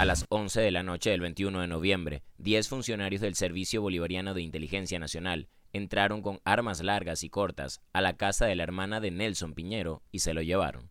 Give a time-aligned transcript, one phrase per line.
[0.00, 4.32] A las 11 de la noche del 21 de noviembre, 10 funcionarios del Servicio Bolivariano
[4.32, 9.00] de Inteligencia Nacional entraron con armas largas y cortas a la casa de la hermana
[9.00, 10.88] de Nelson Piñero y se lo llevaron.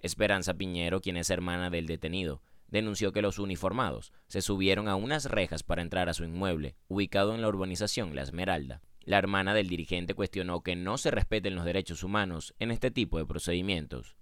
[0.00, 5.26] Esperanza Piñero, quien es hermana del detenido, denunció que los uniformados se subieron a unas
[5.26, 8.82] rejas para entrar a su inmueble, ubicado en la urbanización La Esmeralda.
[9.04, 13.18] La hermana del dirigente cuestionó que no se respeten los derechos humanos en este tipo
[13.18, 14.16] de procedimientos.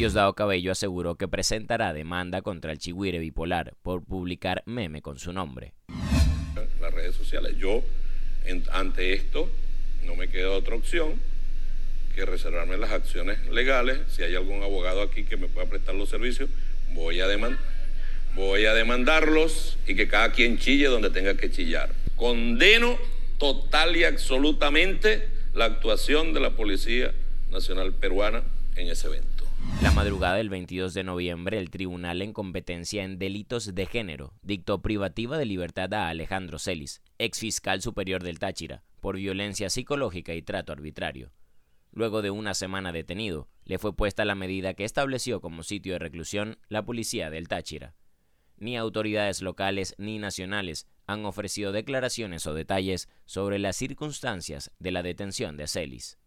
[0.00, 5.30] Diosdado Cabello aseguró que presentará demanda contra el Chihuire bipolar por publicar meme con su
[5.30, 5.74] nombre.
[6.80, 7.58] Las redes sociales.
[7.58, 7.84] Yo,
[8.72, 9.50] ante esto,
[10.06, 11.20] no me queda otra opción
[12.14, 13.98] que reservarme las acciones legales.
[14.08, 16.48] Si hay algún abogado aquí que me pueda prestar los servicios,
[16.94, 17.26] voy a,
[18.34, 21.90] voy a demandarlos y que cada quien chille donde tenga que chillar.
[22.16, 22.96] Condeno
[23.36, 27.12] total y absolutamente la actuación de la Policía
[27.50, 28.42] Nacional Peruana
[28.76, 29.49] en ese evento.
[29.82, 34.82] La madrugada del 22 de noviembre, el Tribunal en competencia en delitos de género dictó
[34.82, 40.42] privativa de libertad a Alejandro Celis, ex fiscal superior del Táchira, por violencia psicológica y
[40.42, 41.32] trato arbitrario.
[41.92, 45.98] Luego de una semana detenido, le fue puesta la medida que estableció como sitio de
[45.98, 47.94] reclusión la policía del Táchira.
[48.58, 55.02] Ni autoridades locales ni nacionales han ofrecido declaraciones o detalles sobre las circunstancias de la
[55.02, 56.18] detención de Celis.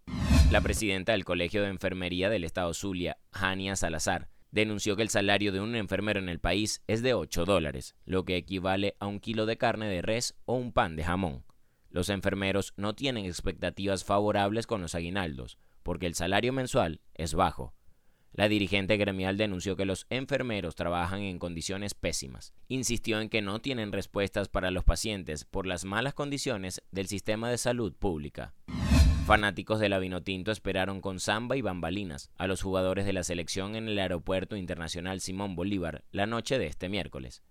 [0.51, 5.51] La presidenta del Colegio de Enfermería del Estado Zulia, Hania Salazar, denunció que el salario
[5.51, 9.19] de un enfermero en el país es de 8 dólares, lo que equivale a un
[9.19, 11.43] kilo de carne de res o un pan de jamón.
[11.89, 17.73] Los enfermeros no tienen expectativas favorables con los aguinaldos, porque el salario mensual es bajo.
[18.35, 22.51] La dirigente gremial denunció que los enfermeros trabajan en condiciones pésimas.
[22.67, 27.51] Insistió en que no tienen respuestas para los pacientes por las malas condiciones del sistema
[27.51, 28.55] de salud pública.
[29.25, 33.77] Fanáticos de la Vinotinto esperaron con samba y bambalinas a los jugadores de la selección
[33.77, 37.41] en el Aeropuerto Internacional Simón Bolívar la noche de este miércoles.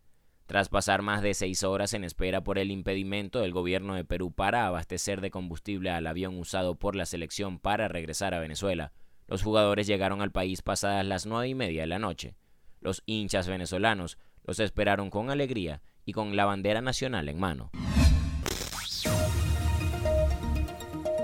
[0.47, 4.33] Tras pasar más de seis horas en espera por el impedimento del gobierno de Perú
[4.33, 8.93] para abastecer de combustible al avión usado por la selección para regresar a Venezuela,
[9.27, 12.35] los jugadores llegaron al país pasadas las nueve y media de la noche.
[12.83, 17.71] Los hinchas venezolanos los esperaron con alegría y con la bandera nacional en mano.